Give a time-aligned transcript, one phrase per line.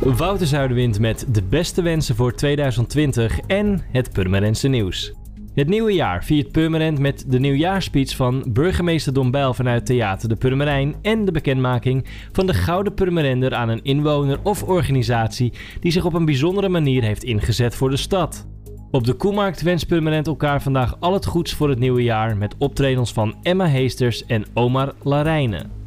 [0.00, 5.12] Wouter Zuiderwind met de beste wensen voor 2020 en het Purmerendse nieuws.
[5.54, 10.36] Het nieuwe jaar viert Purmerend met de nieuwjaarspeech van burgemeester Don Bijl vanuit Theater de
[10.36, 16.04] Purmerijn en de bekendmaking van de Gouden Purmerender aan een inwoner of organisatie die zich
[16.04, 18.46] op een bijzondere manier heeft ingezet voor de stad.
[18.90, 22.54] Op de Koemarkt wenst Purmerend elkaar vandaag al het goeds voor het nieuwe jaar met
[22.58, 25.83] optredens van Emma Heesters en Omar Larijnen.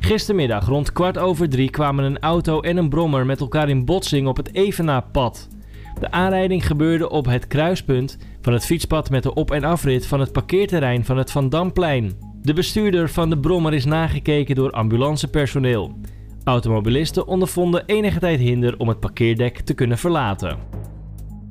[0.00, 4.26] Gistermiddag rond kwart over drie kwamen een auto en een brommer met elkaar in botsing
[4.26, 5.48] op het Evenaar-pad.
[6.00, 10.20] De aanrijding gebeurde op het kruispunt van het fietspad met de op- en afrit van
[10.20, 12.12] het parkeerterrein van het Van Damplein.
[12.42, 15.98] De bestuurder van de brommer is nagekeken door ambulancepersoneel.
[16.44, 20.58] Automobilisten ondervonden enige tijd hinder om het parkeerdek te kunnen verlaten.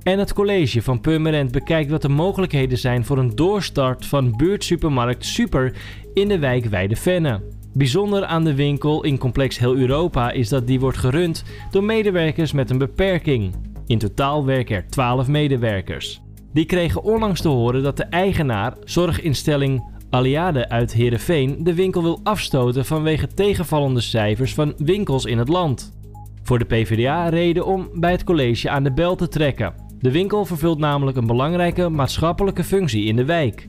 [0.03, 5.25] En het college van Purmerend bekijkt wat de mogelijkheden zijn voor een doorstart van buurtsupermarkt
[5.25, 5.73] Super
[6.13, 7.41] in de wijk Weide-Venne.
[7.77, 12.51] Bijzonder aan de winkel in complex heel Europa is dat die wordt gerund door medewerkers
[12.51, 13.55] met een beperking.
[13.85, 16.21] In totaal werken er 12 medewerkers.
[16.53, 22.19] Die kregen onlangs te horen dat de eigenaar, zorginstelling Aliade uit Heerenveen, de winkel wil
[22.23, 25.97] afstoten vanwege tegenvallende cijfers van winkels in het land.
[26.43, 29.73] Voor de PvdA reden om bij het college aan de bel te trekken.
[29.99, 33.67] De winkel vervult namelijk een belangrijke maatschappelijke functie in de wijk.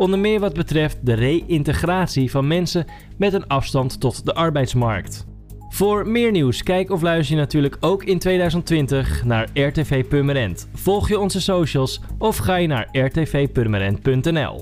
[0.00, 2.86] Onder meer wat betreft de reïntegratie van mensen
[3.18, 5.26] met een afstand tot de arbeidsmarkt.
[5.68, 10.68] Voor meer nieuws, kijk of luister je natuurlijk ook in 2020 naar RTV Purmerend.
[10.72, 14.58] Volg je onze socials of ga je naar rtvpurmerend.nl.